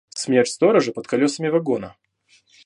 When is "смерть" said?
0.15-0.49